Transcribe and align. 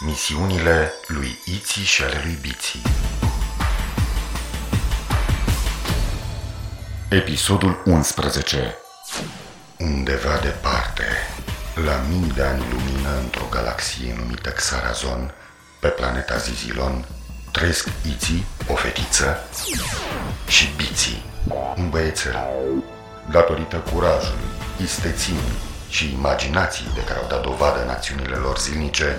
Misiunile 0.00 0.92
lui 1.06 1.38
Iții 1.44 1.82
și 1.82 2.02
ale 2.02 2.20
lui 2.24 2.38
Biții 2.40 2.82
Episodul 7.08 7.82
11 7.86 8.76
Undeva 9.78 10.38
departe, 10.42 11.04
la 11.84 12.00
mii 12.08 12.32
de 12.34 12.42
ani 12.42 12.62
lumină 12.70 13.18
într-o 13.22 13.46
galaxie 13.50 14.14
numită 14.18 14.50
Xarazon, 14.50 15.34
pe 15.80 15.88
planeta 15.88 16.36
Zizilon, 16.36 17.04
trăiesc 17.52 17.88
Iții, 18.14 18.46
o 18.66 18.74
fetiță, 18.74 19.48
și 20.48 20.72
Biții, 20.76 21.24
un 21.76 21.90
băiețel. 21.90 22.36
Datorită 23.30 23.76
curajului, 23.76 24.48
isteții 24.82 25.40
și 25.88 26.12
imaginației 26.12 26.90
de 26.94 27.04
care 27.04 27.18
au 27.18 27.28
dat 27.28 27.42
dovadă 27.42 27.82
în 27.82 27.88
acțiunile 27.88 28.36
lor 28.36 28.58
zilnice, 28.58 29.18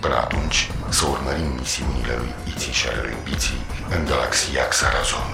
Până 0.00 0.16
atunci, 0.16 0.70
să 0.88 1.04
urmărim 1.14 1.50
misiunile 1.58 2.14
lui 2.22 2.32
Iții 2.52 2.72
și 2.72 2.86
ale 2.88 3.00
lui 3.02 3.16
Biții 3.24 3.60
în 3.94 4.04
galaxia 4.10 4.64
Xarazon. 4.68 5.28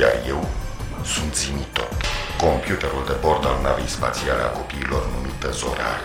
Iar 0.00 0.14
eu 0.32 0.40
sunt 1.14 1.34
Zimitot, 1.34 1.92
computerul 2.44 3.04
de 3.06 3.16
bord 3.24 3.46
al 3.46 3.58
navei 3.62 3.94
spațiale 3.96 4.42
a 4.42 4.54
copiilor 4.58 5.02
numită 5.14 5.50
Zorar. 5.50 6.00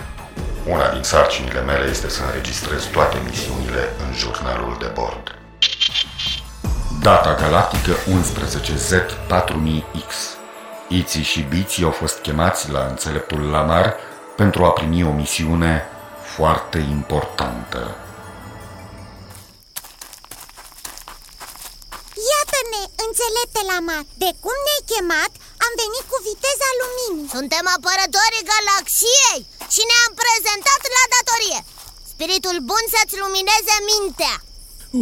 Una 0.73 0.87
din 0.95 1.03
sarcinile 1.03 1.61
mele 1.61 1.85
este 1.89 2.09
să 2.09 2.21
înregistrez 2.23 2.83
toate 2.95 3.17
misiunile 3.29 3.83
în 4.03 4.13
jurnalul 4.21 4.75
de 4.79 4.89
bord. 4.99 5.25
Data 7.01 7.33
galactică 7.41 7.93
11Z4000X 8.17 10.11
Iții 10.87 11.23
și 11.23 11.41
Biții 11.41 11.83
au 11.83 11.91
fost 11.91 12.19
chemați 12.21 12.71
la 12.71 12.85
înțeleptul 12.89 13.41
Lamar 13.49 13.95
pentru 14.35 14.63
a 14.63 14.69
primi 14.69 15.03
o 15.03 15.11
misiune 15.11 15.87
foarte 16.37 16.79
importantă. 16.97 17.81
Iată-ne, 22.31 22.81
înțelepte 23.05 23.61
la 23.71 23.79
mat 23.89 24.07
De 24.23 24.31
cum 24.43 24.57
ne-ai 24.65 24.83
chemat, 24.91 25.31
am 25.65 25.73
venit 25.83 26.05
cu 26.11 26.17
viteza 26.29 26.69
luminii 26.81 27.31
Suntem 27.37 27.65
apărătorii 27.75 28.47
galaxiei 28.53 29.41
și 29.73 29.81
ne-am 29.89 30.11
prezentat 30.21 30.81
la 30.95 31.03
datorie 31.13 31.59
Spiritul 32.13 32.57
bun 32.69 32.83
să-ți 32.93 33.19
lumineze 33.23 33.75
mintea 33.91 34.35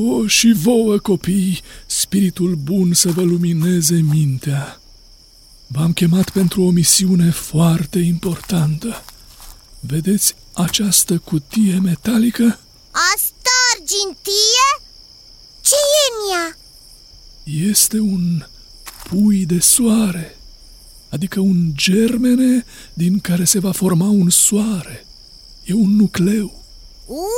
O, 0.06 0.14
și 0.38 0.50
vouă, 0.66 0.96
copii, 1.10 1.54
spiritul 2.02 2.52
bun 2.70 2.88
să 3.02 3.10
vă 3.18 3.24
lumineze 3.34 4.00
mintea. 4.16 4.66
V-am 5.74 5.94
chemat 6.00 6.28
pentru 6.30 6.60
o 6.68 6.70
misiune 6.70 7.30
foarte 7.52 8.00
importantă. 8.00 9.04
Vedeți 9.80 10.36
această 10.62 11.18
cutie 11.18 11.80
metalică? 11.84 12.60
Asta 13.16 13.50
argintie? 13.76 14.68
Ce 15.62 15.76
e 15.76 16.04
în 16.12 16.18
ea? 16.34 16.58
Este 17.70 18.00
un 18.00 18.46
pui 19.10 19.46
de 19.46 19.60
soare, 19.60 20.38
adică 21.10 21.40
un 21.40 21.72
germene 21.76 22.66
din 22.94 23.20
care 23.20 23.44
se 23.44 23.60
va 23.60 23.72
forma 23.72 24.06
un 24.06 24.30
soare. 24.30 25.06
E 25.64 25.74
un 25.74 25.96
nucleu. 25.96 26.64
Wow! 27.06 27.30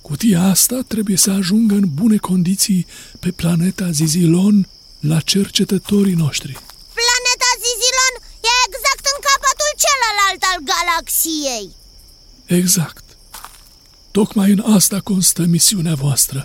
Cutia 0.00 0.42
asta 0.42 0.78
trebuie 0.86 1.16
să 1.16 1.30
ajungă 1.30 1.74
în 1.74 1.88
bune 1.94 2.16
condiții 2.16 2.86
pe 3.20 3.30
planeta 3.30 3.90
Zizilon 3.90 4.68
la 5.00 5.20
cercetătorii 5.20 6.20
noștri. 6.24 6.52
Planeta 7.00 7.50
Zizilon 7.64 8.14
e 8.48 8.52
exact 8.68 9.04
în 9.12 9.18
capătul 9.28 9.72
celălalt 10.26 10.42
al 10.42 10.62
galaxiei 10.64 11.74
Exact. 12.46 13.04
Tocmai 14.10 14.50
în 14.50 14.62
asta 14.74 15.00
constă 15.00 15.42
misiunea 15.42 15.94
voastră. 15.94 16.44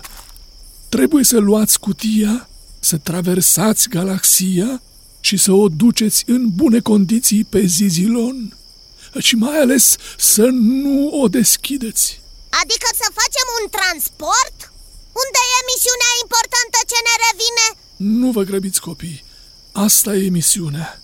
Trebuie 0.88 1.24
să 1.24 1.38
luați 1.38 1.78
cutia, 1.78 2.48
să 2.80 2.96
traversați 2.96 3.88
galaxia 3.88 4.82
și 5.20 5.36
să 5.36 5.52
o 5.52 5.68
duceți 5.68 6.24
în 6.26 6.48
bune 6.48 6.80
condiții 6.80 7.44
pe 7.44 7.66
Zizilon. 7.66 8.56
Și 9.18 9.34
mai 9.34 9.58
ales 9.58 9.96
să 10.18 10.44
nu 10.52 11.08
o 11.20 11.28
deschideți. 11.28 12.20
Adică 12.62 12.88
să 13.00 13.06
facem 13.20 13.46
un 13.62 13.70
transport? 13.76 14.58
Unde 15.22 15.40
e 15.56 15.68
misiunea 15.72 16.12
importantă 16.24 16.78
ce 16.90 16.98
ne 17.06 17.14
revine? 17.26 17.66
Nu 18.20 18.30
vă 18.30 18.42
grăbiți, 18.42 18.80
copii. 18.80 19.24
Asta 19.72 20.14
e 20.14 20.28
misiunea. 20.28 21.02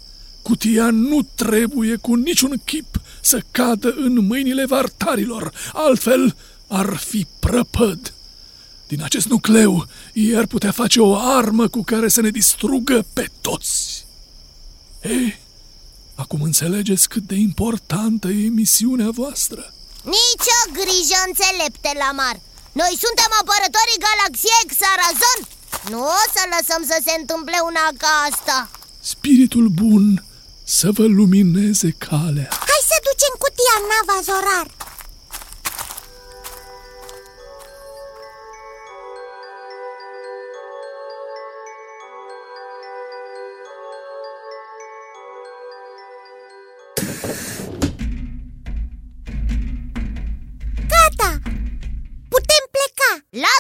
Cutia 0.48 0.91
nu 0.91 1.22
trebuie 1.34 1.97
cu 1.97 2.14
niciun 2.14 2.60
chip 2.64 3.00
să 3.20 3.38
cadă 3.50 3.94
în 3.97 4.26
mâinile 4.26 4.64
vartarilor, 4.66 5.53
altfel 5.72 6.36
ar 6.66 6.97
fi 6.97 7.26
prăpăd. 7.38 8.14
Din 8.87 9.03
acest 9.03 9.26
nucleu, 9.26 9.87
ei 10.12 10.37
ar 10.37 10.47
putea 10.47 10.70
face 10.70 11.00
o 11.00 11.16
armă 11.16 11.69
cu 11.69 11.82
care 11.82 12.08
să 12.08 12.20
ne 12.20 12.31
distrugă 12.31 13.06
pe 13.12 13.28
toți. 13.41 14.06
Ei, 15.03 15.38
acum 16.14 16.42
înțelegeți 16.42 17.08
cât 17.08 17.22
de 17.22 17.34
importantă 17.34 18.28
e 18.28 18.48
misiunea 18.48 19.10
voastră. 19.10 19.72
Nici 20.04 20.48
o 20.60 20.62
grijă 20.78 21.19
înțelepte 21.28 21.91
la 22.03 22.10
mar 22.20 22.37
Noi 22.81 22.92
suntem 23.04 23.31
apărătorii 23.41 24.04
galaxiei 24.06 24.70
Xarazon 24.72 25.41
Nu 25.92 26.00
o 26.20 26.22
să 26.34 26.42
lăsăm 26.54 26.82
să 26.91 26.97
se 27.06 27.14
întâmple 27.20 27.58
una 27.70 27.87
ca 28.03 28.12
asta 28.31 28.70
Spiritul 29.00 29.66
bun 29.69 30.22
să 30.70 30.90
vă 30.90 31.06
lumineze 31.06 31.90
calea. 31.90 32.48
Hai 32.70 32.82
să 32.90 32.96
ducem 33.08 33.34
cutia 33.42 33.74
în 33.80 33.86
nava 33.92 34.18
Zorar 34.26 34.68
Gata! 50.92 51.30
Putem 52.32 52.64
pleca! 52.74 53.10
La 53.44 53.54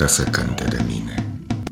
Uită 0.00 0.12
să 0.12 0.24
cânte 0.24 0.64
de 0.64 0.84
mine. 0.86 1.14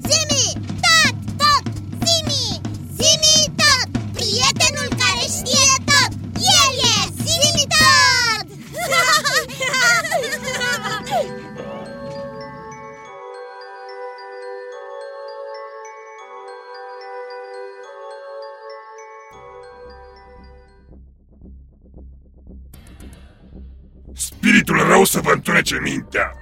Zimi, 0.08 0.66
tot, 0.84 1.14
tot, 1.36 1.72
Zimi, 2.04 2.60
Zimi 2.96 3.54
tot 3.56 4.02
Prietenul 4.12 4.88
care 4.88 5.24
știe 5.36 5.74
tot 5.84 6.12
El 6.34 6.72
e 6.92 7.12
Zimi 7.24 7.64
tot 7.74 8.46
Spiritul 24.14 24.86
rău 24.88 25.04
să 25.04 25.20
vă 25.20 25.30
întunece 25.32 25.78
mintea. 25.82 26.32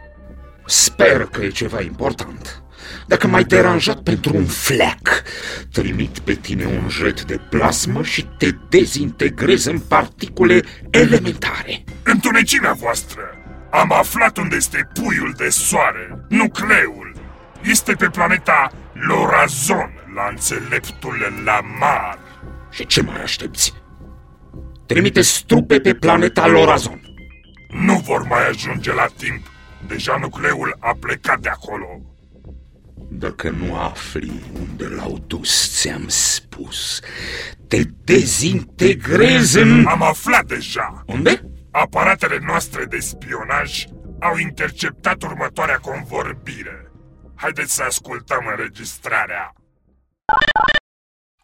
Sper 0.67 1.29
că 1.33 1.43
e 1.43 1.49
ceva 1.49 1.81
important. 1.83 2.63
Dacă 3.07 3.27
m-ai 3.27 3.45
deranjat 3.45 4.03
pentru 4.03 4.37
un 4.37 4.45
fleac, 4.45 5.23
trimit 5.73 6.19
pe 6.19 6.35
tine 6.35 6.65
un 6.65 6.89
jet 6.89 7.23
de 7.23 7.41
plasmă 7.51 8.03
și 8.03 8.27
te 8.39 8.51
dezintegrez 8.69 9.65
în 9.65 9.79
particule 9.79 10.63
elementare. 10.91 11.85
Întunecimea 12.03 12.73
voastră! 12.73 13.23
Am 13.71 13.93
aflat 13.93 14.37
unde 14.37 14.57
este 14.57 14.89
puiul 14.93 15.35
de 15.37 15.49
soare, 15.49 16.27
nucleul. 16.29 17.13
Este 17.63 17.93
pe 17.93 18.07
planeta 18.07 18.73
Lorazon, 18.93 19.91
la 20.15 20.27
înțeleptul 20.31 21.43
Lamar. 21.45 22.19
Și 22.71 22.87
ce 22.87 23.03
mai 23.03 23.23
aștepți? 23.23 23.75
Trimite 24.87 25.21
strupe 25.21 25.81
pe 25.81 25.95
planeta 25.95 26.47
Lorazon. 26.47 27.01
Nu 27.69 27.99
vor 27.99 28.27
mai 28.29 28.49
ajunge 28.49 28.93
la 28.93 29.07
timp. 29.17 29.47
Deja 29.87 30.17
nucleul 30.17 30.77
a 30.81 30.97
plecat 31.01 31.41
de 31.41 31.49
acolo. 31.49 32.01
Dacă 33.09 33.51
nu 33.51 33.75
afli 33.75 34.43
unde 34.61 34.85
l-au 34.87 35.19
dus, 35.27 35.81
ți-am 35.81 36.09
spus, 36.09 37.01
te 37.69 37.83
dezintegrez 38.05 39.55
în... 39.55 39.87
Am 39.87 40.03
aflat 40.03 40.47
deja. 40.47 41.03
Unde? 41.07 41.51
Aparatele 41.71 42.39
noastre 42.47 42.85
de 42.85 42.99
spionaj 42.99 43.85
au 44.21 44.37
interceptat 44.37 45.23
următoarea 45.23 45.77
convorbire. 45.77 46.91
Haideți 47.35 47.75
să 47.75 47.83
ascultăm 47.83 48.47
înregistrarea. 48.51 49.53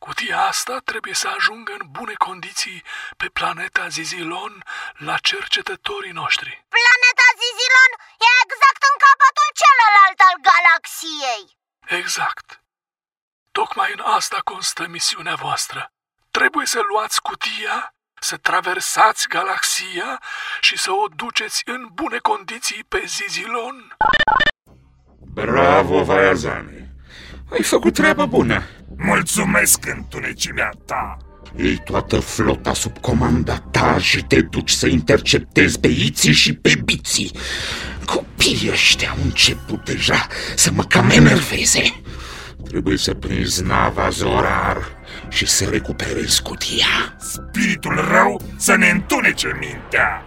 Cutia 0.06 0.40
asta 0.52 0.76
trebuie 0.84 1.14
să 1.14 1.28
ajungă 1.36 1.72
în 1.80 1.86
bune 1.90 2.12
condiții 2.28 2.82
pe 3.16 3.28
planeta 3.38 3.88
Zizilon 3.88 4.64
la 5.08 5.16
cercetătorii 5.30 6.18
noștri. 6.22 6.50
Planeta 6.76 7.28
Zizilon 7.40 7.90
e 8.26 8.30
exact 8.44 8.82
în 8.90 8.96
capătul 9.06 9.48
celălalt 9.62 10.18
al 10.28 10.36
galaxiei 10.50 11.44
Exact. 12.00 12.46
Tocmai 13.52 13.90
în 13.96 14.02
asta 14.16 14.38
constă 14.44 14.86
misiunea 14.86 15.34
voastră. 15.34 15.92
Trebuie 16.30 16.66
să 16.66 16.80
luați 16.90 17.22
cutia, 17.22 17.94
să 18.20 18.36
traversați 18.36 19.28
galaxia 19.28 20.22
și 20.60 20.78
să 20.78 20.90
o 20.90 21.06
duceți 21.16 21.62
în 21.64 21.88
bune 21.92 22.18
condiții 22.18 22.84
pe 22.84 23.02
Zizilon. 23.06 23.96
Bravo, 25.34 26.04
Vaiazane! 26.04 26.94
Ai 27.52 27.62
făcut 27.62 27.94
treaba 27.94 28.26
bună! 28.26 28.81
Mulțumesc 29.04 29.86
întunecimea 29.86 30.70
ta. 30.86 31.16
Iei 31.56 31.80
toată 31.84 32.16
flota 32.16 32.74
sub 32.74 32.98
comanda 32.98 33.56
ta 33.70 33.98
și 33.98 34.22
te 34.24 34.40
duci 34.40 34.70
să 34.70 34.86
interceptezi 34.86 35.80
pe 35.80 35.88
Iții 35.88 36.32
și 36.32 36.54
pe 36.54 36.80
Biții. 36.84 37.30
Copiii 38.04 38.70
ăștia 38.70 39.10
au 39.10 39.16
început 39.22 39.84
deja 39.84 40.26
să 40.56 40.70
mă 40.74 40.82
cam 40.82 41.10
enerveze. 41.10 41.82
Trebuie 42.68 42.96
să 42.96 43.14
prinzi 43.14 43.62
nava 43.62 44.08
Zorar 44.08 44.78
și 45.28 45.46
să 45.46 45.64
recuperezi 45.64 46.42
cutia. 46.42 47.16
Spiritul 47.18 48.08
rău 48.10 48.40
să 48.56 48.76
ne 48.76 48.88
întunece 48.88 49.56
mintea. 49.60 50.22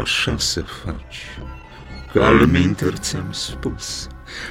Așa 0.00 0.34
să 0.38 0.64
faci. 0.84 1.16
Că 2.12 2.22
al 2.22 2.46
minter 2.46 2.92
ți-am 2.92 3.32
spus. 3.32 4.06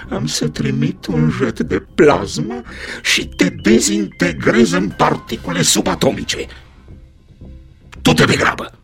Am 0.10 0.26
să 0.28 0.48
trimit 0.48 1.06
un 1.06 1.30
jet 1.30 1.60
de 1.60 1.80
plasmă 1.96 2.62
și 3.02 3.28
te 3.28 3.50
dezintegrez 3.50 4.72
în 4.72 4.90
particule 4.90 5.62
subatomice. 5.62 6.46
Tu 8.02 8.14
te 8.14 8.36
grabă! 8.36 8.79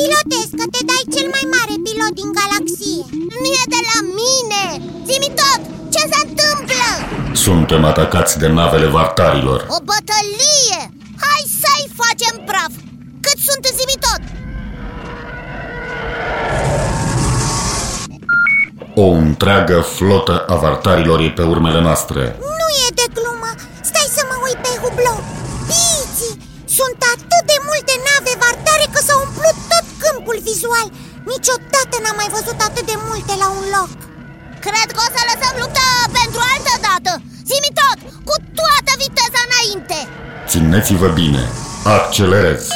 Vezi 0.00 0.12
cum 0.12 0.28
pilotezi, 0.30 0.56
că 0.58 0.64
te 0.74 0.80
dai 0.90 1.04
cel 1.14 1.28
mai 1.34 1.44
mare 1.54 1.74
pilot 1.86 2.12
din 2.20 2.30
galaxie 2.38 3.02
Nu 3.42 3.48
e 3.60 3.64
de 3.74 3.80
la 3.90 3.98
mine 4.20 4.62
Zi-mi 5.06 5.32
tot, 5.40 5.60
ce 5.94 6.02
se 6.12 6.18
întâmplă? 6.26 6.86
Suntem 7.46 7.82
atacați 7.92 8.38
de 8.42 8.48
navele 8.58 8.86
vartarilor. 8.86 9.58
O 9.76 9.78
bătălie! 9.90 10.80
Hai 11.24 11.42
să-i 11.62 11.86
facem 12.00 12.34
praf! 12.48 12.72
Cât 13.24 13.38
sunt 13.48 13.64
zi 13.78 13.96
tot? 14.06 14.22
O 19.04 19.08
întreagă 19.26 19.78
flotă 19.96 20.44
a 20.52 20.54
vartarilor 20.54 21.20
e 21.20 21.30
pe 21.38 21.42
urmele 21.42 21.80
noastre. 21.80 22.22
Nu 22.60 22.68
e 22.86 22.88
de 23.00 23.06
glumă, 23.16 23.50
stai 23.88 24.08
să 24.16 24.22
mă 24.30 24.36
uit 24.46 24.58
pe 24.66 24.72
hublou 24.82 25.20
Biții, 25.68 26.34
sunt 26.78 27.00
atât 27.14 27.44
de 27.52 27.58
multe 27.68 27.94
nave 28.08 28.32
vartare 28.42 28.86
că 28.94 29.00
s-a 29.06 29.16
umplut 29.26 29.56
tot 29.68 29.69
câmpul 30.02 30.38
vizual 30.48 30.86
Niciodată 31.32 31.94
n-am 32.02 32.16
mai 32.20 32.30
văzut 32.36 32.58
atât 32.68 32.84
de 32.92 32.96
multe 33.08 33.32
la 33.42 33.48
un 33.58 33.66
loc 33.76 33.92
Cred 34.66 34.88
că 34.94 35.00
o 35.06 35.08
să 35.14 35.20
lăsăm 35.30 35.54
lupta 35.62 35.86
pentru 36.18 36.40
altă 36.52 36.74
dată 36.86 37.12
Zi-mi 37.48 37.74
tot, 37.80 37.98
cu 38.28 38.34
toată 38.60 38.92
viteza 39.02 39.40
înainte 39.48 39.98
Țineți-vă 40.50 41.08
bine. 41.08 41.42
Accelerez. 41.84 42.68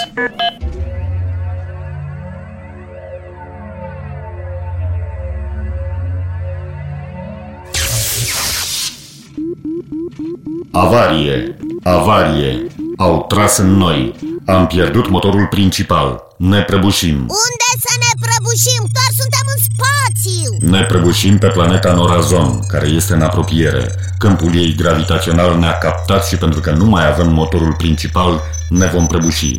Avarie! 10.70 11.56
Avarie! 11.84 12.66
Au 12.96 13.24
tras 13.28 13.56
în 13.56 13.70
noi. 13.84 14.14
Am 14.46 14.66
pierdut 14.66 15.08
motorul 15.08 15.46
principal. 15.46 16.08
Ne 16.36 16.60
prăbușim. 16.62 17.18
Unde 17.44 17.70
să 17.86 17.92
ne 18.04 18.12
prăbușim? 18.24 18.82
Doar 18.96 19.10
suntem 19.20 19.46
în 19.54 19.60
spațiu 19.68 20.48
Ne 20.72 20.82
prăbușim 20.90 21.38
pe 21.38 21.48
planeta 21.56 21.92
Norazon, 21.92 22.66
care 22.72 22.86
este 22.98 23.12
în 23.14 23.22
apropiere. 23.22 23.84
Câmpul 24.18 24.52
ei 24.62 24.74
gravitațional 24.80 25.50
ne-a 25.58 25.78
captat 25.84 26.22
și 26.26 26.36
pentru 26.36 26.60
că 26.60 26.70
nu 26.70 26.86
mai 26.94 27.04
avem 27.12 27.28
motorul 27.40 27.74
principal, 27.82 28.32
ne 28.80 28.86
vom 28.94 29.06
prăbuși. 29.06 29.52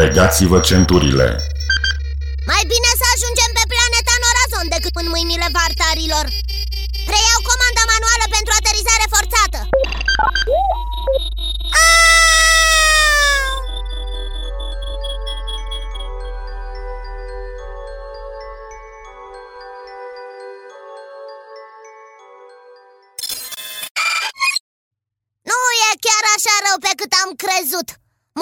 Legați-vă 0.00 0.58
centurile. 0.68 1.26
Mai 2.50 2.62
bine 2.72 2.90
să 3.00 3.04
ajungem 3.14 3.50
pe 3.58 3.64
planeta 3.72 4.14
Norazon 4.24 4.66
decât 4.74 4.94
în 5.02 5.08
mâinile 5.14 5.48
vartarilor 5.58 6.24
Preiau 7.08 7.40
comanda 7.48 7.82
manuală 7.92 8.26
pentru 8.34 8.52
aterizare 8.58 9.06
forțată 9.14 9.60
rău 26.74 26.88
pe 26.88 26.96
cât 27.00 27.12
am 27.24 27.30
crezut 27.44 27.88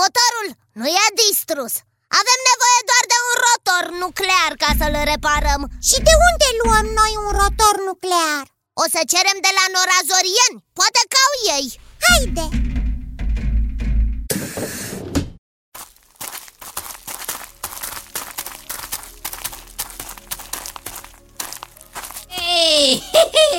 Motorul 0.01 0.49
nu 0.81 0.87
e 1.03 1.07
distrus 1.23 1.75
Avem 2.21 2.41
nevoie 2.51 2.81
doar 2.91 3.05
de 3.13 3.19
un 3.29 3.35
rotor 3.47 3.85
nuclear 4.03 4.53
ca 4.63 4.71
să-l 4.81 4.97
reparăm 5.13 5.63
Și 5.89 5.99
de 6.09 6.15
unde 6.29 6.49
luăm 6.61 6.87
noi 7.01 7.13
un 7.27 7.33
rotor 7.41 7.75
nuclear? 7.89 8.45
O 8.83 8.85
să 8.95 9.01
cerem 9.13 9.39
de 9.47 9.53
la 9.59 9.65
norazorieni 9.77 10.63
Poate 10.79 11.01
că 11.11 11.17
au 11.27 11.33
ei 11.57 11.67
Haide! 12.07 12.47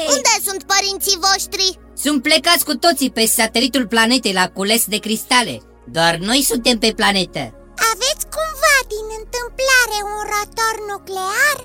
Unde 0.15 0.33
sunt 0.47 0.61
părinții 0.73 1.17
voștri? 1.25 1.82
Sunt 2.03 2.21
plecați 2.21 2.65
cu 2.65 2.75
toții 2.75 3.11
pe 3.11 3.25
satelitul 3.25 3.87
planetei 3.87 4.33
la 4.33 4.47
cules 4.47 4.85
de 4.85 4.97
cristale 4.97 5.61
Doar 5.95 6.15
noi 6.29 6.41
suntem 6.49 6.77
pe 6.77 6.91
planetă 6.95 7.43
Aveți 7.91 8.23
cumva 8.35 8.77
din 8.93 9.07
întâmplare 9.19 9.97
un 10.13 10.21
rotor 10.33 10.75
nuclear? 10.91 11.55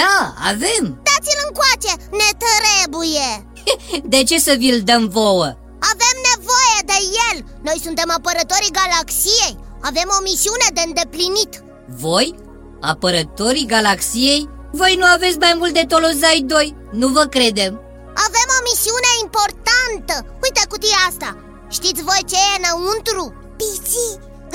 Da, 0.00 0.16
avem 0.50 0.82
Dați-l 1.08 1.40
încoace, 1.46 1.92
ne 2.20 2.30
trebuie 2.44 3.30
De 4.12 4.22
ce 4.22 4.38
să 4.38 4.54
vi-l 4.58 4.80
dăm 4.84 5.08
vouă? 5.08 5.48
Avem 5.92 6.16
nevoie 6.30 6.78
de 6.90 6.98
el 7.28 7.36
Noi 7.62 7.78
suntem 7.82 8.08
apărătorii 8.16 8.76
galaxiei 8.80 9.58
Avem 9.80 10.08
o 10.18 10.22
misiune 10.22 10.68
de 10.76 10.82
îndeplinit 10.86 11.52
Voi? 11.86 12.34
Apărătorii 12.80 13.66
galaxiei? 13.66 14.48
Voi 14.72 14.94
nu 14.98 15.04
aveți 15.04 15.38
mai 15.38 15.54
mult 15.56 15.72
de 15.74 15.84
Tolozai 15.88 16.44
2? 16.46 16.76
Nu 16.92 17.08
vă 17.08 17.24
credem 17.24 17.83
Avem 18.26 18.48
o 18.56 18.60
misiune 18.68 19.12
importantă. 19.24 20.14
Uite 20.44 20.62
cutia 20.72 21.00
asta. 21.10 21.30
Știți 21.76 22.06
voi 22.08 22.22
ce 22.30 22.38
e 22.48 22.58
înăuntru? 22.60 23.24
Bizi, 23.60 24.08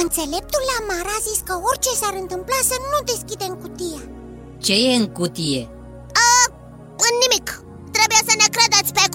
înțeleptul 0.04 0.64
Lamar 0.70 1.08
a 1.16 1.20
zis 1.28 1.40
că 1.48 1.54
orice 1.70 1.92
s-ar 2.02 2.16
întâmpla 2.24 2.60
să 2.72 2.76
nu 2.92 3.00
deschidem 3.12 3.54
cutia. 3.64 4.02
Ce 4.66 4.74
e 4.88 4.90
în 5.02 5.08
cutie? 5.18 5.62
A, 6.28 6.30
în 7.08 7.14
nimic. 7.24 7.48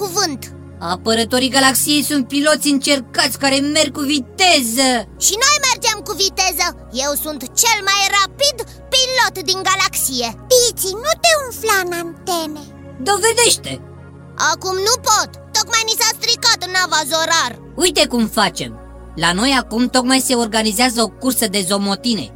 Cuvânt. 0.04 0.52
Apărătorii 0.78 1.54
galaxiei 1.56 2.02
sunt 2.02 2.28
piloți 2.28 2.68
încercați 2.68 3.38
care 3.38 3.58
merg 3.58 3.92
cu 3.92 4.00
viteză. 4.00 4.88
Și 5.26 5.34
noi 5.44 5.56
mergem 5.68 5.98
cu 6.06 6.12
viteză. 6.12 6.66
Eu 7.04 7.12
sunt 7.22 7.40
cel 7.62 7.78
mai 7.90 8.00
rapid 8.18 8.56
pilot 8.92 9.44
din 9.44 9.60
galaxie. 9.68 10.28
Piți, 10.50 10.92
nu 10.92 11.12
te 11.22 11.30
umfla 11.44 11.76
în 11.84 11.92
antene. 12.02 12.62
Dovedește! 13.08 13.93
Acum 14.36 14.74
nu 14.74 14.94
pot, 15.08 15.30
tocmai 15.52 15.82
ni 15.84 15.98
s-a 15.98 16.10
stricat 16.18 16.60
nava 16.74 17.00
Zorar. 17.10 17.52
Uite 17.74 18.06
cum 18.06 18.26
facem. 18.26 18.78
La 19.14 19.32
noi 19.32 19.56
acum 19.58 19.88
tocmai 19.88 20.20
se 20.20 20.34
organizează 20.34 21.02
o 21.02 21.08
cursă 21.08 21.46
de 21.46 21.64
zomotine. 21.68 22.26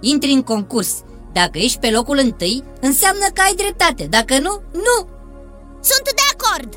Intri 0.00 0.32
în 0.32 0.42
concurs. 0.42 0.92
Dacă 1.32 1.58
ești 1.58 1.78
pe 1.78 1.90
locul 1.90 2.18
întâi, 2.18 2.64
înseamnă 2.80 3.26
că 3.34 3.40
ai 3.40 3.54
dreptate. 3.54 4.04
Dacă 4.16 4.34
nu, 4.38 4.54
nu. 4.86 4.98
Sunt 5.90 6.06
de 6.20 6.26
acord. 6.34 6.70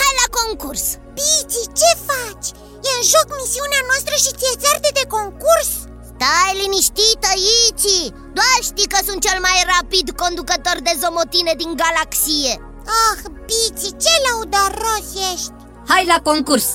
Hai 0.00 0.12
la 0.22 0.28
concurs. 0.38 0.84
Piți, 1.16 1.60
ce 1.78 1.90
faci? 2.08 2.48
E 2.88 2.90
în 2.98 3.04
joc 3.12 3.26
misiunea 3.40 3.82
noastră 3.90 4.14
și 4.24 4.30
ți-e 4.38 4.62
țarte 4.64 4.90
de 4.98 5.04
concurs? 5.16 5.70
Stai 6.08 6.58
liniștită, 6.60 7.30
Iți 7.60 8.12
Doar 8.36 8.58
știi 8.68 8.92
că 8.92 8.98
sunt 9.06 9.20
cel 9.26 9.38
mai 9.46 9.58
rapid 9.74 10.06
conducător 10.22 10.76
de 10.86 10.94
zomotine 11.02 11.54
din 11.62 11.72
galaxie 11.82 12.54
Ah, 12.92 13.30
Piți, 13.46 13.88
ce 13.96 14.10
lăudaros 14.30 15.32
ești 15.32 15.52
Hai 15.88 16.04
la 16.06 16.20
concurs! 16.22 16.66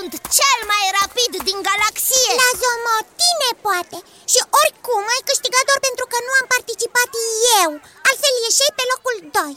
Sunt 0.00 0.14
cel 0.38 0.60
mai 0.72 0.84
rapid 1.00 1.32
din 1.48 1.58
galaxie. 1.68 2.32
La 2.42 2.48
zomotine, 2.62 3.50
poate. 3.66 3.98
Și 4.32 4.40
oricum 4.60 5.02
ai 5.14 5.22
câștigat 5.30 5.64
doar 5.68 5.80
pentru 5.88 6.06
că 6.10 6.16
nu 6.26 6.32
am 6.40 6.46
participat 6.54 7.10
eu. 7.60 7.70
Altfel 8.08 8.34
ieșeai 8.46 8.72
pe 8.78 8.84
locul 8.92 9.16
2 9.36 9.54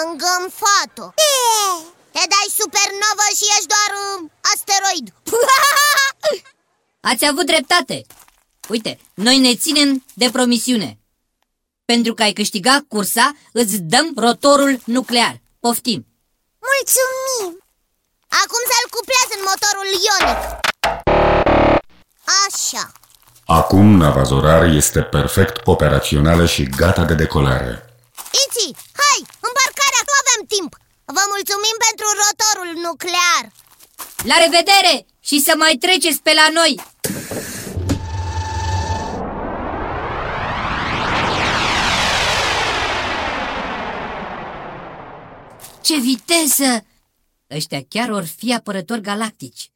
Îngânfat-o 0.00 1.06
De... 1.20 1.32
Te 2.14 2.22
dai 2.34 2.48
supernovă 2.60 3.26
și 3.38 3.46
ești 3.56 3.72
doar 3.74 3.90
uh, 4.04 4.18
asteroid. 4.52 5.06
Ați 7.10 7.24
avut 7.30 7.46
dreptate. 7.52 7.96
Uite, 8.74 8.92
noi 9.26 9.36
ne 9.46 9.52
ținem 9.62 9.90
de 10.22 10.26
promisiune. 10.36 10.90
Pentru 11.90 12.12
că 12.14 12.22
ai 12.22 12.38
câștigat 12.40 12.80
cursa, 12.88 13.26
îți 13.52 13.76
dăm 13.92 14.06
rotorul 14.16 14.72
nuclear. 14.84 15.34
Poftim! 15.60 16.00
Mulțumim! 16.68 17.67
Acum 18.28 18.62
să-l 18.70 18.86
cuplez 18.94 19.28
în 19.36 19.42
motorul 19.50 19.88
ionic 20.06 20.40
Așa 22.44 22.84
Acum 23.46 23.86
nava 24.02 24.22
Zorar 24.22 24.64
este 24.82 25.00
perfect 25.02 25.56
operațională 25.64 26.46
și 26.46 26.62
gata 26.80 27.04
de 27.04 27.14
decolare. 27.14 27.72
Iți, 28.42 28.66
hai, 29.02 29.20
îmbarcarea, 29.48 30.02
nu 30.08 30.14
avem 30.22 30.40
timp 30.54 30.70
Vă 31.16 31.24
mulțumim 31.34 31.76
pentru 31.86 32.06
rotorul 32.22 32.70
nuclear 32.86 33.42
La 34.30 34.36
revedere 34.44 34.94
și 35.28 35.36
să 35.46 35.52
mai 35.56 35.74
treceți 35.84 36.20
pe 36.22 36.32
la 36.40 36.48
noi! 36.58 36.72
Ce 45.80 45.96
viteză! 45.96 46.87
Ăștia 47.50 47.82
chiar 47.88 48.10
or 48.10 48.24
fi 48.24 48.54
apărători 48.54 49.00
galactici. 49.00 49.70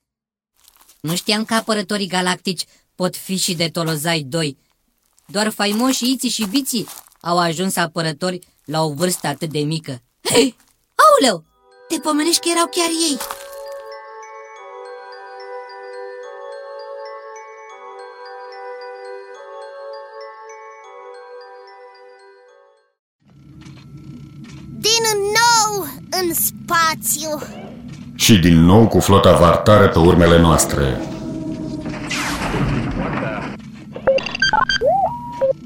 Nu 1.00 1.16
știam 1.16 1.44
că 1.44 1.54
apărătorii 1.54 2.06
galactici 2.06 2.64
pot 2.94 3.16
fi 3.16 3.36
și 3.36 3.54
de 3.54 3.68
Tolozai 3.68 4.20
2. 4.20 4.58
Doar 5.26 5.48
faimoșii 5.48 6.12
Iții 6.12 6.28
și 6.28 6.46
Biții 6.46 6.86
au 7.20 7.38
ajuns 7.38 7.76
apărători 7.76 8.38
la 8.64 8.82
o 8.82 8.92
vârstă 8.92 9.26
atât 9.26 9.50
de 9.50 9.58
mică. 9.58 10.02
Hei! 10.22 10.56
Auleu! 10.94 11.44
Te 11.88 11.98
pomenești 11.98 12.40
că 12.40 12.48
erau 12.48 12.66
chiar 12.66 12.88
ei! 12.88 13.18
În 26.32 26.44
spațiu 26.44 27.42
Și 28.14 28.38
din 28.38 28.64
nou 28.64 28.88
cu 28.88 29.00
flota 29.00 29.36
vartare 29.36 29.86
pe 29.86 29.98
urmele 29.98 30.40
noastre. 30.40 31.00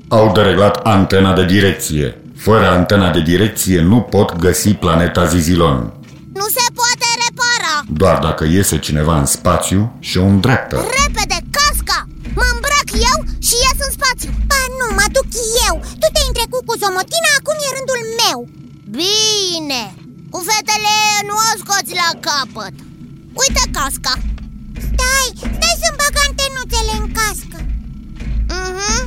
Au 0.08 0.32
dereglat 0.32 0.76
antena 0.76 1.32
de 1.34 1.44
direcție. 1.44 2.20
Fără 2.36 2.68
antena 2.68 3.10
de 3.10 3.20
direcție 3.20 3.80
nu 3.80 4.00
pot 4.00 4.36
găsi 4.36 4.70
planeta 4.74 5.24
Zizilon. 5.24 5.92
Nu 6.34 6.46
se 6.56 6.64
poate 6.80 7.08
repara 7.24 7.74
Doar 8.02 8.18
dacă 8.18 8.44
iese 8.44 8.78
cineva 8.78 9.18
în 9.18 9.26
spațiu 9.26 9.96
și 10.00 10.18
o 10.18 10.24
îndreaptă. 10.24 10.76
Repede, 10.76 11.38
casca! 11.56 12.08
Mă 12.38 12.46
îmbrac 12.54 12.88
eu 13.10 13.18
și 13.46 13.54
ies 13.64 13.78
în 13.86 13.92
spațiu 13.98 14.30
Ba 14.50 14.60
nu, 14.78 14.86
mă 14.98 15.06
duc 15.16 15.28
eu 15.68 15.74
Tu 16.00 16.06
te-ai 16.12 16.30
trecut 16.38 16.62
cu 16.66 16.74
zomotina, 16.82 17.30
acum 17.38 17.56
e 17.66 17.68
rândul 17.76 18.00
meu 18.20 18.38
Bine, 18.98 19.82
cu 19.94 20.05
fetele 20.48 20.94
nu 21.28 21.34
o 21.48 21.50
scoți 21.60 21.94
la 22.02 22.10
capăt 22.26 22.74
Uite 23.42 23.62
casca 23.76 24.12
Stai, 24.88 25.30
stai 25.56 25.76
să-mi 25.82 25.98
bag 26.00 26.14
antenuțele 26.28 26.92
în 27.00 27.06
cască 27.18 27.58
Mhm. 28.58 29.04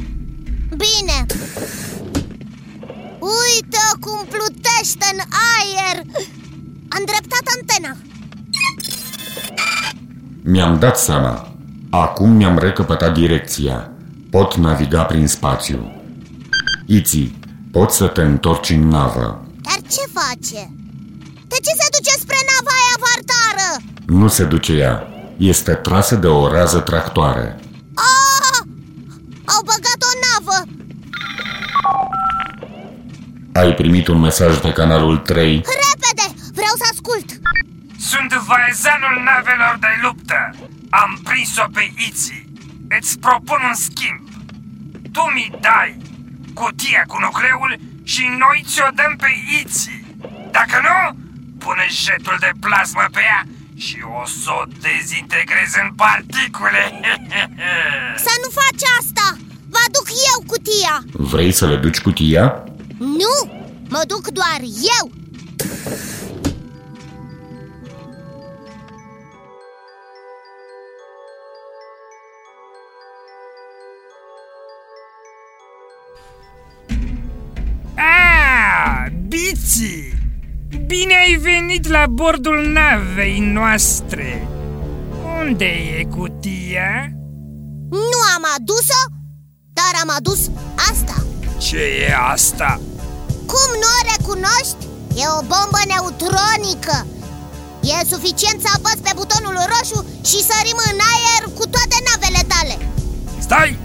Bine 0.83 1.17
Uite 3.19 3.83
cum 4.03 4.19
plutește 4.33 5.07
în 5.13 5.19
aer 5.53 5.97
A 6.93 6.95
îndreptat 6.99 7.45
antena 7.57 7.93
Mi-am 10.43 10.79
dat 10.79 10.97
seama. 10.97 11.53
Acum 11.89 12.29
mi-am 12.29 12.57
recăpătat 12.57 13.13
direcția. 13.13 13.91
Pot 14.29 14.55
naviga 14.55 15.03
prin 15.03 15.27
spațiu. 15.27 15.91
Iții, 16.85 17.39
poți 17.71 17.95
să 17.97 18.07
te 18.07 18.21
întorci 18.21 18.69
în 18.69 18.87
navă. 18.87 19.45
Dar 19.61 19.77
ce 19.89 20.01
face? 20.13 20.73
De 21.51 21.57
ce 21.65 21.71
se 21.79 21.87
duce 21.95 22.13
spre 22.23 22.39
nava 22.49 22.73
aia 22.79 22.95
vartară? 23.05 23.69
Nu 24.19 24.27
se 24.27 24.43
duce 24.43 24.73
ea. 24.73 24.95
Este 25.37 25.73
trasă 25.73 26.15
de 26.15 26.27
o 26.27 26.51
rază 26.55 26.79
tractoare. 26.79 27.59
Ah! 27.95 28.57
Au 29.53 29.61
băgat 29.69 29.99
o 30.09 30.13
navă 30.25 30.57
Ai 33.53 33.73
primit 33.73 34.07
un 34.07 34.19
mesaj 34.19 34.57
pe 34.57 34.71
canalul 34.71 35.17
3. 35.17 35.51
Repede, 35.83 36.27
vreau 36.53 36.73
să 36.81 36.85
ascult 36.91 37.27
Sunt 38.11 38.31
vaezanul 38.33 39.15
navelor 39.29 39.77
de 39.79 39.91
luptă. 40.01 40.39
Am 40.89 41.19
prins-o 41.23 41.65
pe 41.73 41.93
Iți. 42.07 42.47
Îți 42.97 43.19
propun 43.19 43.59
un 43.69 43.75
schimb. 43.85 44.21
Tu 45.11 45.21
mi 45.35 45.57
dai 45.61 45.97
cutia 46.53 47.03
cu 47.07 47.17
nucleul 47.25 47.71
și 48.03 48.23
noi 48.43 48.63
ți-o 48.69 48.89
dăm 48.99 49.13
pe 49.23 49.31
Iți. 49.61 49.89
Dacă 50.51 50.77
nu, 50.87 50.97
pune 51.63 51.85
jetul 52.05 52.37
de 52.39 52.51
plasmă 52.59 53.05
pe 53.11 53.21
ea 53.31 53.41
și 53.85 53.97
o 54.21 54.25
să 54.25 54.49
o 54.59 54.63
dezintegrez 54.85 55.71
în 55.83 55.89
particule. 56.05 56.83
Să 58.25 58.33
nu 58.43 58.49
faci 58.59 58.83
asta 58.99 59.27
Vă 59.73 59.79
aduc 59.87 60.07
eu 60.33 60.37
cutia 60.51 60.95
Vrei 61.31 61.51
să 61.51 61.65
le 61.67 61.75
duci 61.75 61.99
cutia? 61.99 62.63
Nu, 62.97 63.33
mă 63.89 64.01
duc 64.07 64.27
doar 64.27 64.59
eu 64.99 65.11
Ah, 77.95 79.07
Biții! 79.27 80.08
Bine 80.89 81.15
ai 81.25 81.35
venit 81.35 81.87
la 81.87 82.05
bordul 82.09 82.59
navei 82.77 83.39
noastre! 83.39 84.47
Unde 85.39 85.65
e 85.99 86.03
cutia? 86.15 86.91
Nu 87.89 88.19
am 88.35 88.43
adus-o, 88.55 89.01
dar 89.77 89.93
am 90.01 90.09
adus 90.17 90.41
asta 90.91 91.15
Ce 91.57 91.81
e 92.07 92.15
asta? 92.33 92.79
Cum 93.51 93.69
nu 93.81 93.89
o 93.97 94.01
recunoști? 94.11 94.81
E 95.21 95.23
o 95.39 95.41
bombă 95.51 95.81
neutronică 95.91 96.97
E 97.91 98.11
suficient 98.13 98.59
să 98.61 98.69
apăs 98.75 98.97
pe 99.05 99.11
butonul 99.15 99.57
roșu 99.71 99.99
și 100.29 100.39
sărim 100.49 100.79
în 100.91 100.99
aer 101.13 101.43
cu 101.57 101.65
toate 101.75 101.97
navele 102.07 102.43
tale 102.53 102.75
Stai! 103.45 103.77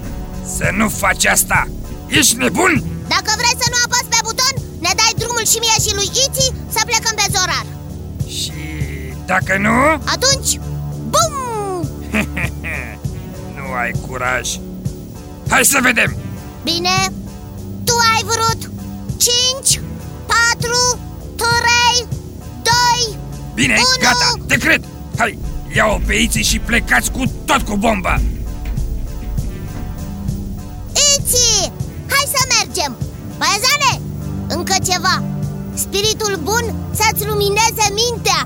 Să 0.56 0.66
nu 0.78 0.88
faci 0.88 1.24
asta! 1.24 1.68
Ești 2.06 2.36
nebun? 2.36 2.72
Dacă 3.08 3.30
vrei 3.40 3.56
să 3.62 3.66
nu 3.72 3.78
apăs 3.84 4.03
drumul 5.24 5.46
și 5.52 5.58
mie 5.64 5.78
și 5.84 5.94
lui 5.94 6.10
Iti 6.26 6.46
să 6.74 6.80
plecăm 6.86 7.14
pe 7.16 7.26
Zorar 7.34 7.66
Și 8.38 8.52
dacă 9.26 9.58
nu? 9.58 9.76
Atunci, 10.14 10.60
bum! 11.12 11.34
nu 13.56 13.72
ai 13.80 13.92
curaj 14.08 14.48
Hai 15.48 15.64
să 15.64 15.78
vedem! 15.82 16.16
Bine, 16.62 17.12
tu 17.84 17.94
ai 18.14 18.22
vrut 18.22 18.70
5, 19.16 19.80
4, 20.26 20.98
3, 21.36 22.08
2, 23.08 23.18
Bine, 23.54 23.74
Unu! 23.74 23.84
gata, 24.00 24.32
te 24.46 24.56
cred! 24.56 24.84
Hai, 25.18 25.38
ia-o 25.76 25.98
pe 26.06 26.14
Iți 26.14 26.38
și 26.38 26.58
plecați 26.58 27.10
cu 27.10 27.22
tot 27.44 27.62
cu 27.62 27.76
bomba! 27.76 28.20
Iti! 31.16 31.72
Hai 32.08 32.28
să 32.34 32.46
mergem! 32.58 32.96
Păzane, 33.38 33.73
încă 34.56 34.74
ceva 34.84 35.22
Spiritul 35.74 36.40
bun 36.42 36.74
să-ți 36.92 37.26
lumineze 37.26 37.86
mintea 37.94 38.42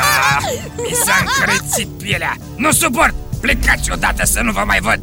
Ah, 0.00 0.42
mi 0.82 0.92
s-a 1.04 1.14
încrețit 1.20 1.88
pielea! 1.88 2.36
Nu 2.56 2.72
suport! 2.72 3.14
Plecați 3.40 3.90
odată 3.90 4.26
să 4.26 4.40
nu 4.40 4.52
vă 4.52 4.62
mai 4.66 4.80
văd! 4.80 5.00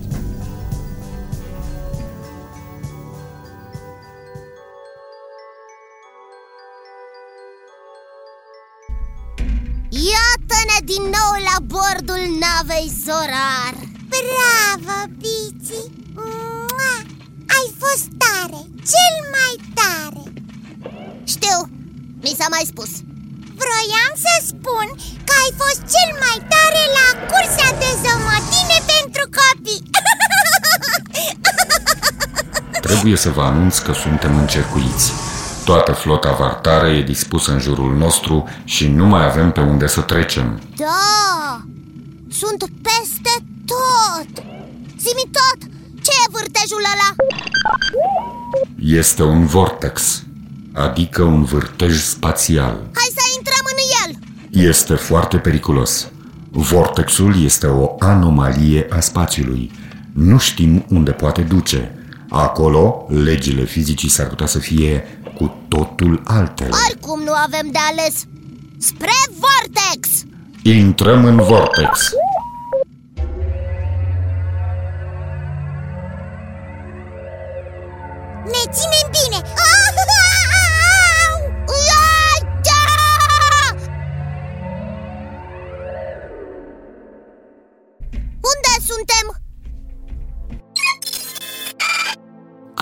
Iată-ne 9.90 10.78
din 10.86 11.02
nou 11.02 11.32
la 11.50 11.58
bordul 11.74 12.24
navei 12.44 12.92
Zorar 13.06 13.74
Bravo, 14.14 14.98
Bici! 15.18 15.78
Mua! 16.14 16.94
Ai 17.56 17.68
fost 17.82 18.08
tare, 18.18 18.62
cel 18.92 19.16
mai 19.36 19.54
tare 19.80 20.24
Știu, 21.34 21.58
mi 22.24 22.34
s-a 22.40 22.48
mai 22.56 22.66
spus 22.72 22.92
Vroiam 23.62 24.14
să 24.26 24.34
spun 24.52 24.88
că 25.28 25.34
ai 25.44 25.52
fost 25.62 25.80
cel 25.94 26.12
mai 26.26 26.38
tare 26.54 26.84
la 26.98 27.08
cursa 27.30 27.70
de 27.82 27.90
zămătine 28.04 28.78
pentru 28.94 29.24
copii 29.40 29.84
Trebuie 32.88 33.16
să 33.16 33.30
vă 33.30 33.42
anunț 33.42 33.78
că 33.78 33.94
suntem 33.94 34.38
încercuiți. 34.38 35.12
Toată 35.66 35.92
flota 35.92 36.32
vartară 36.32 36.88
e 36.90 37.02
dispusă 37.02 37.52
în 37.52 37.60
jurul 37.60 37.96
nostru 37.98 38.50
și 38.64 38.88
nu 38.88 39.06
mai 39.06 39.26
avem 39.26 39.52
pe 39.52 39.60
unde 39.60 39.88
să 39.88 40.02
trecem. 40.02 40.62
Da, 40.76 41.62
sunt 42.30 42.64
peste 42.82 43.46
tot 43.66 44.44
Zimi 44.98 45.30
tot, 45.32 45.60
ce 46.06 46.12
e 46.24 46.28
vârtejul 46.32 46.84
ăla? 46.94 47.10
Este 48.80 49.24
un 49.24 49.46
vortex, 49.46 50.24
adică 50.74 51.24
un 51.24 51.44
vârtej 51.44 52.02
spațial. 52.02 52.80
Hai 52.94 53.12
să 53.16 53.22
intrăm 53.38 53.66
în 53.72 53.80
el 54.04 54.70
Este 54.70 54.94
foarte 54.96 55.38
periculos. 55.38 56.08
Vortexul 56.50 57.44
este 57.44 57.68
o 57.68 57.96
anomalie 58.00 58.88
a 58.90 59.00
spațiului. 59.00 59.72
Nu 60.14 60.38
știm 60.38 60.86
unde 60.90 61.12
poate 61.12 61.42
duce. 61.42 61.96
Acolo, 62.30 63.06
legile 63.10 63.66
fizicii 63.66 64.10
s-ar 64.10 64.28
putea 64.28 64.46
să 64.46 64.60
fie 64.60 65.04
cu 65.38 65.58
totul 65.68 66.22
altele. 66.26 66.70
Oricum 66.90 67.22
nu 67.24 67.32
avem 67.32 67.70
de 67.72 67.80
ales 67.92 68.26
Spre 68.78 69.18
Vortex 69.30 70.24
Intrăm 70.74 71.26
în 71.26 71.36
vortex. 71.36 72.12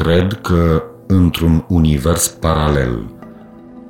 Cred 0.03 0.39
că 0.41 0.83
într-un 1.07 1.65
univers 1.69 2.27
paralel. 2.27 2.93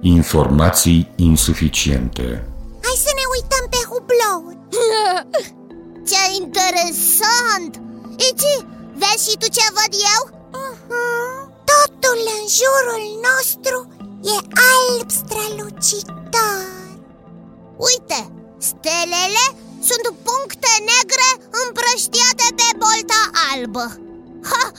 Informații 0.01 1.13
insuficiente. 1.15 2.25
Hai 2.85 2.97
să 3.05 3.11
ne 3.19 3.25
uităm 3.35 3.65
pe 3.73 3.81
hublouri 3.91 4.59
Ce 6.09 6.21
interesant! 6.41 7.71
Ici, 8.29 8.49
vezi 9.01 9.23
și 9.29 9.37
tu 9.41 9.47
ce 9.57 9.65
văd 9.77 9.93
eu? 10.13 10.21
Mhm. 10.67 10.93
Totul 11.71 12.19
în 12.37 12.43
jurul 12.59 13.03
nostru 13.29 13.77
e 14.33 14.37
alb 14.75 15.09
strălucitor 15.19 16.67
Uite, 17.89 18.21
stelele 18.69 19.45
sunt 19.89 20.05
puncte 20.27 20.73
negre 20.91 21.29
împrăștiate 21.61 22.47
pe 22.59 22.67
bolta 22.81 23.21
albă 23.51 23.85
Ha, 24.51 24.71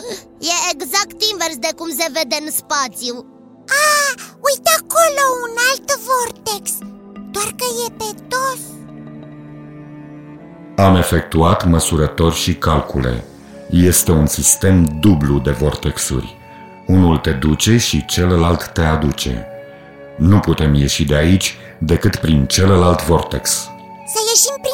e 0.52 0.54
exact 0.74 1.18
invers 1.32 1.56
de 1.56 1.70
cum 1.76 1.90
se 1.98 2.06
vede 2.16 2.36
în 2.44 2.50
spațiu 2.60 3.14
Ah, 3.84 4.12
uite 4.48 4.70
acolo 4.80 5.24
un 5.44 5.52
alt 5.70 5.88
vortex 6.10 6.64
Doar 7.34 7.50
că 7.58 7.66
e 7.86 7.88
pe 8.00 8.10
dos 8.28 8.62
Am 10.76 10.96
efectuat 10.96 11.66
măsurători 11.66 12.34
și 12.34 12.54
calcule. 12.54 13.24
Este 13.70 14.10
un 14.10 14.26
sistem 14.26 14.98
dublu 15.00 15.38
de 15.38 15.50
vortexuri. 15.50 16.36
Unul 16.86 17.16
te 17.16 17.30
duce 17.30 17.76
și 17.76 18.04
celălalt 18.06 18.66
te 18.66 18.80
aduce. 18.80 19.46
Nu 20.16 20.38
putem 20.38 20.74
ieși 20.74 21.04
de 21.04 21.14
aici 21.14 21.56
decât 21.78 22.16
prin 22.16 22.46
celălalt 22.46 23.04
vortex. 23.04 23.50
Să 24.12 24.18
ieșim 24.28 24.56
prin 24.60 24.73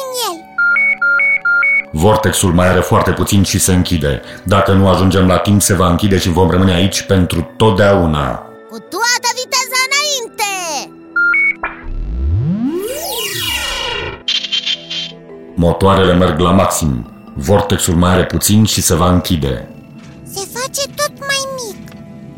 Vortexul 1.91 2.53
mai 2.53 2.67
are 2.67 2.79
foarte 2.79 3.11
puțin 3.11 3.43
și 3.43 3.59
se 3.59 3.73
închide. 3.73 4.21
Dacă 4.43 4.71
nu 4.73 4.87
ajungem 4.87 5.27
la 5.27 5.37
timp, 5.37 5.61
se 5.61 5.73
va 5.73 5.89
închide 5.89 6.17
și 6.17 6.29
vom 6.29 6.49
rămâne 6.49 6.73
aici 6.73 7.01
pentru 7.01 7.51
totdeauna. 7.57 8.35
Cu 8.69 8.77
toată 8.77 9.27
viteza 9.39 9.79
înainte! 9.87 10.51
Motoarele 15.55 16.13
merg 16.13 16.39
la 16.39 16.51
maxim. 16.51 17.11
Vortexul 17.35 17.95
mai 17.95 18.11
are 18.11 18.25
puțin 18.25 18.65
și 18.65 18.81
se 18.81 18.95
va 18.95 19.11
închide. 19.11 19.69
Se 20.33 20.47
face 20.53 20.87
tot 20.95 21.13
mai 21.19 21.41
mic 21.59 21.89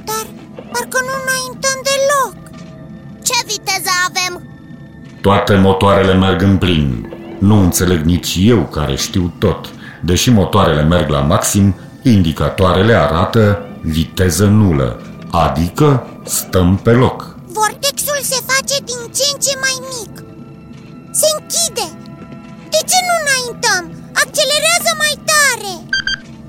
Dar 0.06 0.26
parcă 0.72 0.98
nu 1.08 1.14
înaintăm 1.24 1.78
deloc 1.90 2.36
Ce 3.24 3.34
viteză 3.46 3.92
avem? 4.08 4.48
Toate 5.22 5.56
motoarele 5.56 6.14
merg 6.14 6.42
în 6.42 6.58
plin. 6.58 7.13
Nu 7.44 7.60
înțeleg 7.60 8.02
nici 8.02 8.36
eu 8.40 8.60
care 8.66 8.96
știu 8.96 9.34
tot. 9.38 9.70
Deși 10.02 10.30
motoarele 10.30 10.84
merg 10.84 11.10
la 11.10 11.20
maxim, 11.20 11.76
indicatoarele 12.02 12.94
arată 12.94 13.66
viteză 13.82 14.46
nulă, 14.46 15.02
adică 15.32 16.08
stăm 16.26 16.78
pe 16.84 16.92
loc. 16.92 17.36
Vortexul 17.48 18.20
se 18.22 18.40
face 18.52 18.76
din 18.90 19.02
ce 19.16 19.24
în 19.34 19.40
ce 19.40 19.54
mai 19.64 19.78
mic 19.94 20.14
Se 21.20 21.28
închide 21.38 21.88
De 22.74 22.80
ce 22.90 22.98
nu 23.08 23.16
înaintăm? 23.24 23.84
Accelerează 24.24 24.92
mai 24.98 25.16
tare 25.30 25.74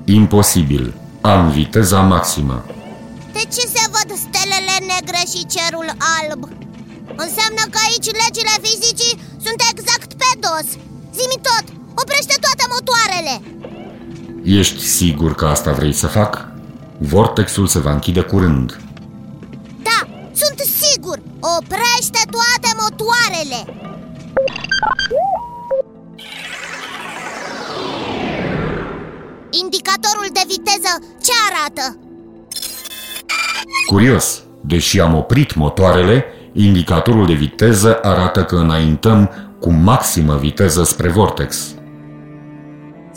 Imposibil. 0.05 0.93
Am 1.21 1.49
viteza 1.49 1.99
maximă. 2.01 2.65
De 3.33 3.43
ce 3.53 3.63
se 3.75 3.83
văd 3.93 4.17
stelele 4.17 4.75
negre 4.93 5.21
și 5.31 5.45
cerul 5.55 5.87
alb? 6.19 6.41
Înseamnă 7.15 7.63
că 7.71 7.77
aici 7.87 8.09
legile 8.23 8.55
fizicii 8.67 9.19
sunt 9.45 9.59
exact 9.71 10.09
pe 10.21 10.29
dos 10.45 10.67
Zimi 11.17 11.39
tot, 11.49 11.65
oprește 12.01 12.35
toate 12.45 12.65
motoarele 12.73 13.35
Ești 14.59 14.81
sigur 14.85 15.35
că 15.35 15.45
asta 15.45 15.71
vrei 15.71 15.93
să 15.93 16.07
fac? 16.07 16.47
Vortexul 16.97 17.67
se 17.67 17.79
va 17.79 17.91
închide 17.91 18.21
curând. 18.21 18.79
Da, 19.83 19.99
sunt 20.33 20.59
sigur, 20.59 21.19
oprește 21.57 22.21
toate 22.35 22.69
motoarele 22.81 23.59
Indicatorul 29.63 30.29
de 30.33 30.43
viteză 30.47 30.93
ce 31.21 31.31
arată? 31.49 31.97
Curios, 33.87 34.43
deși 34.61 34.99
am 34.99 35.15
oprit 35.15 35.53
motoarele, 35.53 36.25
indicatorul 36.55 37.25
de 37.25 37.33
viteză 37.33 37.99
arată 38.01 38.43
că 38.43 38.55
înaintăm 38.55 39.29
cu 39.59 39.69
maximă 39.71 40.37
viteză 40.37 40.83
spre 40.83 41.09
vortex. 41.09 41.57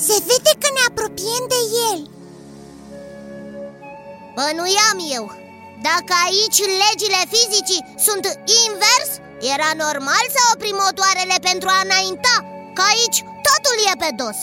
Se 0.07 0.16
vede 0.29 0.53
că 0.62 0.68
ne 0.77 0.83
apropiem 0.90 1.44
de 1.55 1.61
el 1.88 2.01
Bănuiam 4.37 4.98
eu 5.16 5.24
Dacă 5.88 6.12
aici 6.27 6.61
legile 6.83 7.20
fizicii 7.35 7.85
sunt 8.07 8.24
invers, 8.64 9.11
era 9.55 9.70
normal 9.85 10.24
să 10.35 10.40
oprim 10.53 10.77
motoarele 10.85 11.37
pentru 11.48 11.68
a 11.77 11.79
înainta 11.87 12.37
Că 12.77 12.83
aici 12.92 13.18
totul 13.48 13.77
e 13.90 13.94
pe 14.03 14.11
dos 14.20 14.38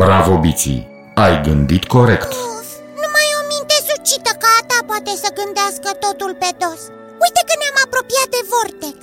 Bravo, 0.00 0.34
Biții! 0.44 0.80
Ai 1.24 1.34
gândit 1.46 1.84
corect! 1.94 2.30
Uf, 2.56 2.68
numai 3.02 3.28
o 3.38 3.42
minte 3.52 3.76
sucită 3.88 4.32
ca 4.42 4.50
a 4.58 4.62
ta 4.70 4.78
poate 4.90 5.12
să 5.22 5.36
gândească 5.38 5.88
totul 6.04 6.32
pe 6.42 6.50
dos 6.62 6.80
Uite 7.24 7.40
că 7.48 7.54
ne-am 7.60 7.78
apropiat 7.86 8.28
de 8.36 8.42
Vortex 8.52 8.98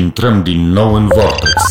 Intrăm 0.00 0.42
din 0.42 0.60
nou 0.78 0.94
în 0.94 1.06
Vortex 1.06 1.62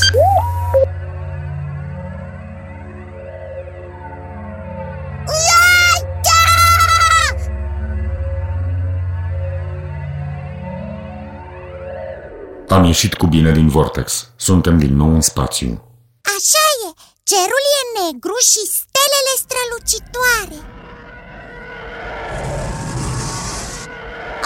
Am 12.70 12.84
ieșit 12.84 13.14
cu 13.14 13.26
bine 13.26 13.52
din 13.52 13.68
Vortex. 13.68 14.30
Suntem 14.36 14.78
din 14.78 14.96
nou 14.96 15.14
în 15.14 15.22
spațiu. 15.22 15.82
Așa 16.22 16.66
e, 16.86 16.90
cerul 17.24 17.64
e 17.80 17.82
negru 18.00 18.36
și 18.52 18.62
stelele 18.78 19.34
strălucitoare 19.44 20.60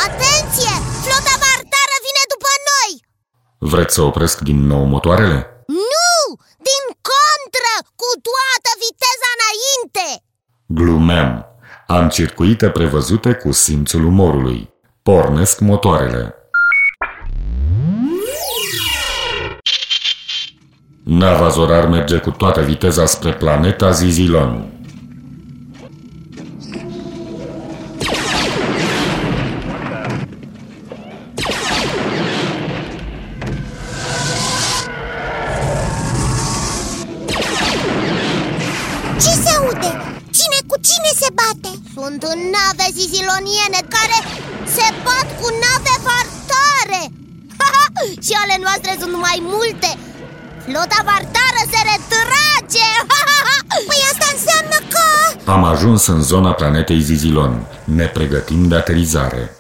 Atenție! 0.06 0.91
Flota 1.06 1.36
vartară 1.44 1.98
vine 2.08 2.24
după 2.34 2.52
noi! 2.70 2.92
Vreți 3.72 3.94
să 3.94 4.02
opresc 4.02 4.40
din 4.40 4.60
nou 4.68 4.84
motoarele? 4.84 5.64
Nu! 5.68 6.20
Din 6.70 6.84
contră! 7.12 7.74
Cu 8.02 8.10
toată 8.30 8.72
viteza 8.84 9.30
înainte! 9.38 10.08
Glumeam. 10.66 11.46
Am 11.88 12.10
circuite 12.10 12.70
prevăzute 12.70 13.34
cu 13.34 13.52
simțul 13.52 14.06
umorului. 14.06 14.74
Pornesc 15.04 15.60
motoarele. 15.60 16.36
Nava 21.04 21.50
Zorar 21.50 21.88
merge 21.88 22.18
cu 22.18 22.32
toată 22.32 22.62
viteza 22.62 23.06
spre 23.06 23.34
planeta 23.34 23.92
Zizilon. 23.92 24.81
Ziziloniene 43.42 43.82
care 43.96 44.20
se 44.76 44.94
bat 45.04 45.28
cu 45.40 45.48
nave 45.64 45.96
vartare 46.08 47.04
Și 48.26 48.34
ale 48.42 48.56
noastre 48.64 48.96
sunt 49.00 49.16
mai 49.28 49.40
multe 49.42 49.90
Flota 50.66 51.00
vartară 51.10 51.62
se 51.72 51.80
retrage 51.92 52.90
Păi 53.88 54.02
asta 54.12 54.28
înseamnă 54.36 54.78
că... 54.94 55.06
Am 55.52 55.64
ajuns 55.64 56.08
în 56.08 56.22
zona 56.22 56.54
planetei 56.54 57.02
Zizilon. 57.02 57.66
Ne 57.84 58.08
pregătim 58.08 58.68
de 58.68 58.76
aterizare. 58.76 59.56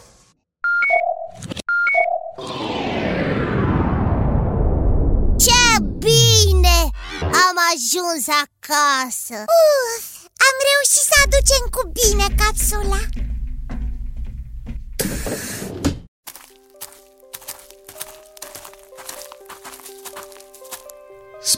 Ce 5.39 5.61
bine! 5.97 6.79
Am 7.21 7.55
ajuns 7.71 8.25
acasă 8.27 9.37
Uf, 9.59 10.05
am 10.47 10.55
reușit 10.69 11.05
să 11.11 11.15
aducem 11.23 11.63
cu 11.75 11.91
bine 11.99 12.27
capsula 12.41 13.30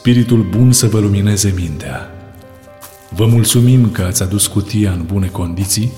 Spiritul 0.04 0.42
bun 0.42 0.72
să 0.72 0.86
vă 0.86 0.98
lumineze 0.98 1.52
mintea. 1.56 2.10
Vă 3.10 3.26
mulțumim 3.26 3.90
că 3.90 4.02
ați 4.02 4.22
adus 4.22 4.46
cutia 4.46 4.92
în 4.92 5.04
bune 5.04 5.26
condiții 5.26 5.92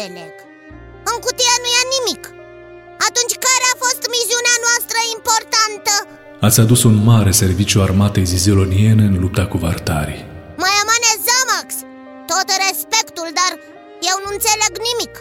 înțeleg 0.00 0.34
În 1.10 1.16
cutia 1.24 1.56
nu 1.62 1.70
e 1.80 1.82
nimic 1.96 2.22
Atunci 3.08 3.34
care 3.46 3.64
a 3.68 3.80
fost 3.84 4.02
misiunea 4.16 4.56
noastră 4.66 4.98
importantă? 5.16 5.92
Ați 6.46 6.60
adus 6.64 6.80
un 6.88 6.96
mare 7.10 7.32
serviciu 7.42 7.78
armatei 7.86 8.30
ziziloniene 8.32 9.04
în 9.10 9.16
lupta 9.24 9.44
cu 9.52 9.56
vartarii. 9.66 10.22
Mai 10.62 10.74
amane 10.82 11.10
Zamax 11.26 11.68
Tot 12.30 12.48
respectul, 12.66 13.28
dar 13.40 13.52
eu 14.10 14.16
nu 14.24 14.30
înțeleg 14.36 14.72
nimic 14.88 15.14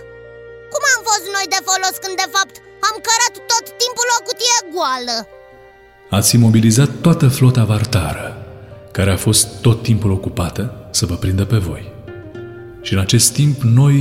Cum 0.73 0.83
am 0.93 1.01
fost 1.09 1.25
noi 1.35 1.45
de 1.53 1.59
folos 1.67 1.95
când 2.03 2.15
de 2.23 2.29
fapt 2.35 2.55
am 2.87 2.95
cărat 3.07 3.33
tot 3.51 3.65
timpul 3.81 4.07
o 4.17 4.19
cutie 4.27 4.57
goală? 4.73 5.17
Ați 6.17 6.35
imobilizat 6.37 6.91
toată 7.05 7.25
flota 7.37 7.63
vartară, 7.71 8.27
care 8.97 9.11
a 9.11 9.23
fost 9.27 9.45
tot 9.65 9.77
timpul 9.87 10.11
ocupată 10.17 10.63
să 10.97 11.03
vă 11.09 11.15
prindă 11.23 11.45
pe 11.53 11.59
voi. 11.69 11.83
Și 12.85 12.93
în 12.93 12.99
acest 12.99 13.27
timp 13.39 13.57
noi 13.61 13.97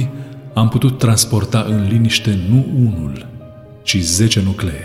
am 0.58 0.68
putut 0.68 0.98
transporta 0.98 1.64
în 1.68 1.86
liniște 1.88 2.38
nu 2.48 2.66
unul, 2.74 3.26
ci 3.82 3.96
zece 3.96 4.42
nuclee, 4.42 4.84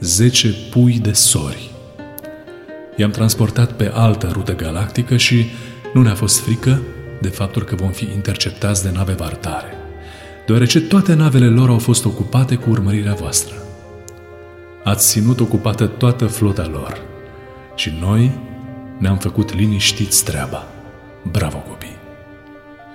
zece 0.00 0.54
pui 0.70 0.98
de 0.98 1.12
sori. 1.12 1.70
I-am 2.96 3.10
transportat 3.10 3.72
pe 3.72 3.90
altă 3.94 4.30
rută 4.32 4.54
galactică 4.54 5.16
și 5.16 5.44
nu 5.94 6.02
ne-a 6.02 6.14
fost 6.14 6.40
frică 6.40 6.82
de 7.20 7.28
faptul 7.28 7.62
că 7.62 7.74
vom 7.74 7.90
fi 7.90 8.04
interceptați 8.04 8.82
de 8.82 8.90
nave 8.90 9.12
vartare, 9.12 9.74
deoarece 10.46 10.80
toate 10.80 11.14
navele 11.14 11.48
lor 11.48 11.68
au 11.68 11.78
fost 11.78 12.04
ocupate 12.04 12.54
cu 12.54 12.70
urmărirea 12.70 13.14
voastră. 13.14 13.54
Ați 14.84 15.08
ținut 15.08 15.40
ocupată 15.40 15.86
toată 15.86 16.26
flota 16.26 16.66
lor 16.66 17.00
și 17.74 17.92
noi 18.00 18.30
ne-am 18.98 19.18
făcut 19.18 19.54
liniștiți 19.54 20.24
treaba. 20.24 20.66
Bravo, 21.30 21.56
copii! 21.56 21.96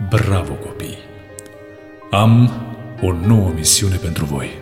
Bravo, 0.10 0.54
copii! 0.54 1.14
Am 2.16 2.52
o 3.02 3.12
nouă 3.12 3.52
misiune 3.56 3.96
pentru 3.96 4.26
voi. 4.26 4.58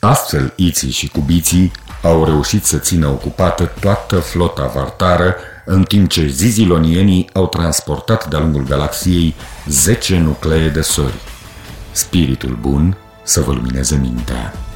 Astfel, 0.00 0.52
Iții 0.56 0.90
și 0.90 1.08
Cubiții 1.08 1.70
au 2.02 2.24
reușit 2.24 2.64
să 2.64 2.78
țină 2.78 3.06
ocupată 3.06 3.72
toată 3.80 4.18
flota 4.18 4.66
vartară, 4.66 5.34
în 5.64 5.82
timp 5.82 6.08
ce 6.08 6.26
zizilonienii 6.26 7.30
au 7.32 7.46
transportat 7.46 8.28
de-a 8.28 8.38
lungul 8.38 8.64
galaxiei 8.64 9.34
10 9.66 10.18
nuclee 10.18 10.68
de 10.68 10.80
sori. 10.80 11.20
Spiritul 11.92 12.58
bun 12.60 12.96
să 13.22 13.40
vă 13.40 13.52
lumineze 13.52 13.96
mintea. 13.96 14.67